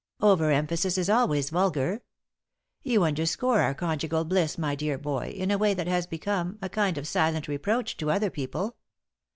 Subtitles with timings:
[0.23, 2.01] Overemphasis is always vulgar.
[2.81, 6.69] You underscore our conjugal bliss, my dear boy, in a way that has become a
[6.69, 8.77] kind of silent reproach to other people.